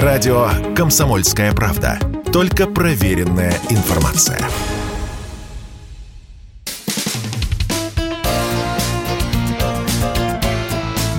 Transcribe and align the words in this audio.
Радио 0.00 0.48
«Комсомольская 0.74 1.52
правда». 1.52 1.98
Только 2.32 2.66
проверенная 2.66 3.52
информация. 3.68 4.38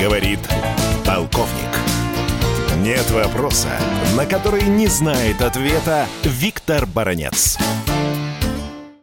Говорит 0.00 0.38
полковник. 1.04 1.76
Нет 2.78 3.10
вопроса, 3.10 3.68
на 4.16 4.24
который 4.24 4.62
не 4.62 4.86
знает 4.86 5.42
ответа 5.42 6.06
Виктор 6.24 6.86
Баранец. 6.86 7.58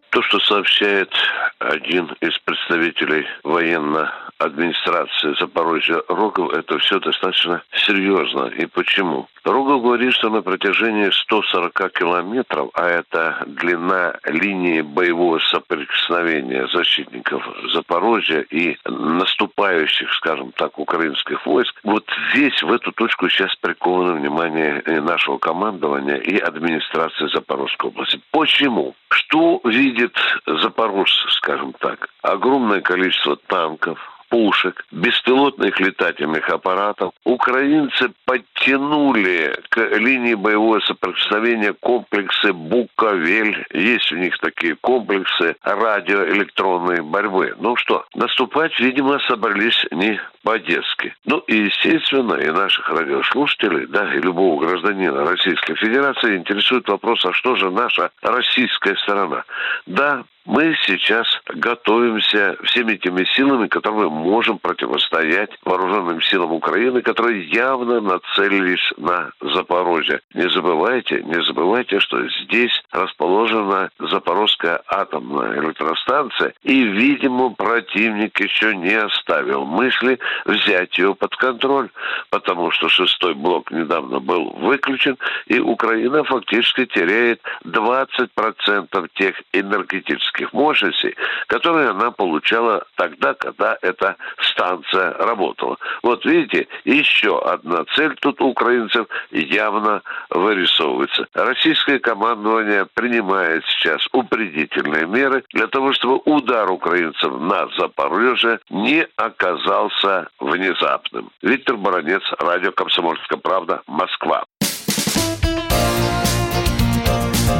То, 0.09 0.23
что 0.23 0.39
сообщает 0.39 1.11
один 1.59 2.07
из 2.19 2.35
представителей 2.39 3.27
военно 3.43 4.11
администрации 4.41 5.35
Запорожья 5.39 6.01
Рогов, 6.07 6.53
это 6.53 6.77
все 6.79 6.99
достаточно 6.99 7.63
серьезно. 7.85 8.45
И 8.47 8.65
почему? 8.65 9.27
Рогов 9.43 9.81
говорит, 9.81 10.13
что 10.13 10.29
на 10.29 10.41
протяжении 10.41 11.09
140 11.09 11.91
километров, 11.93 12.69
а 12.73 12.87
это 12.87 13.43
длина 13.47 14.15
линии 14.25 14.81
боевого 14.81 15.39
соприкосновения 15.39 16.67
защитников 16.67 17.43
Запорожья 17.73 18.41
и 18.51 18.77
наступающих, 18.85 20.13
скажем 20.13 20.51
так, 20.51 20.77
украинских 20.77 21.45
войск, 21.45 21.73
вот 21.83 22.05
весь 22.33 22.61
в 22.61 22.71
эту 22.71 22.91
точку 22.91 23.29
сейчас 23.29 23.55
приковано 23.55 24.13
внимание 24.13 24.83
нашего 25.01 25.37
командования 25.37 26.17
и 26.17 26.37
администрации 26.37 27.27
Запорожской 27.33 27.89
области. 27.89 28.21
Почему? 28.31 28.95
Что 29.09 29.59
видит 29.63 30.15
запорожцы, 30.45 31.29
скажем 31.31 31.73
так? 31.79 32.09
Огромное 32.21 32.81
количество 32.81 33.35
танков, 33.35 33.99
пушек, 34.31 34.83
беспилотных 34.91 35.79
летательных 35.79 36.49
аппаратов. 36.49 37.13
Украинцы 37.25 38.11
подтянули 38.25 39.53
к 39.69 39.77
линии 39.97 40.35
боевого 40.35 40.79
соприкосновения 40.79 41.73
комплексы 41.73 42.53
Буковель. 42.53 43.65
Есть 43.73 44.11
у 44.13 44.15
них 44.15 44.37
такие 44.39 44.75
комплексы 44.75 45.55
радиоэлектронной 45.63 47.01
борьбы. 47.01 47.53
Ну 47.59 47.75
что, 47.75 48.05
наступать, 48.15 48.79
видимо, 48.79 49.19
собрались 49.27 49.85
не 49.91 50.19
по-детски. 50.43 51.13
Ну 51.25 51.39
и, 51.47 51.65
естественно, 51.65 52.33
и 52.35 52.49
наших 52.49 52.89
радиослушателей, 52.89 53.85
да, 53.87 54.13
и 54.13 54.19
любого 54.19 54.65
гражданина 54.65 55.25
Российской 55.25 55.75
Федерации 55.75 56.37
интересует 56.37 56.87
вопрос, 56.87 57.25
а 57.25 57.33
что 57.33 57.55
же 57.55 57.69
наша 57.69 58.11
российская 58.21 58.95
сторона? 58.97 59.43
Да, 59.85 60.23
мы 60.45 60.75
сейчас 60.85 61.27
готовимся 61.53 62.57
всеми 62.63 62.95
теми 62.95 63.25
силами, 63.35 63.67
которые 63.67 64.09
мы 64.09 64.23
можем 64.23 64.57
противостоять 64.57 65.51
вооруженным 65.63 66.21
силам 66.21 66.51
Украины, 66.53 67.01
которые 67.01 67.47
явно 67.47 68.01
нацелились 68.01 68.91
на 68.97 69.31
Запорожье. 69.39 70.21
Не 70.33 70.49
забывайте, 70.49 71.21
не 71.23 71.43
забывайте, 71.43 71.99
что 71.99 72.27
здесь 72.43 72.71
расположена 72.91 73.91
Запорожская 73.99 74.81
атомная 74.87 75.59
электростанция, 75.59 76.53
и, 76.63 76.83
видимо, 76.83 77.51
противник 77.51 78.39
еще 78.39 78.75
не 78.75 78.95
оставил 78.95 79.65
мысли 79.65 80.19
взять 80.45 80.97
ее 80.97 81.15
под 81.15 81.35
контроль, 81.35 81.89
потому 82.29 82.71
что 82.71 82.89
шестой 82.89 83.33
блок 83.33 83.71
недавно 83.71 84.19
был 84.19 84.51
выключен, 84.51 85.17
и 85.47 85.59
Украина 85.59 86.23
фактически 86.23 86.85
теряет 86.85 87.41
20% 87.65 89.09
тех 89.15 89.35
энергетических 89.53 90.53
мощностей, 90.53 91.15
которые 91.47 91.89
она 91.89 92.11
получала 92.11 92.85
тогда, 92.95 93.33
когда 93.33 93.77
эта 93.81 94.15
станция 94.41 95.13
работала. 95.17 95.77
Вот 96.03 96.25
видите, 96.25 96.67
еще 96.85 97.39
одна 97.41 97.85
цель 97.95 98.15
тут 98.21 98.41
у 98.41 98.47
украинцев 98.47 99.07
явно 99.31 100.01
вырисовывается. 100.31 101.27
Российское 101.33 101.99
командование 101.99 102.87
принимает 102.93 103.63
сейчас 103.65 104.01
упредительные 104.11 105.05
меры 105.05 105.43
для 105.53 105.67
того, 105.67 105.93
чтобы 105.93 106.21
удар 106.25 106.69
украинцев 106.71 107.31
на 107.39 107.67
Запорожье 107.77 108.59
не 108.69 109.05
оказался 109.15 110.27
внезапным. 110.39 111.29
Виктор 111.41 111.77
Баранец, 111.77 112.23
радио 112.39 112.71
«Комсомольская 112.71 113.37
правда», 113.39 113.81
Москва. 113.87 114.43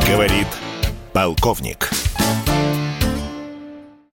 Говорит 0.08 0.48
полковник. 1.14 1.90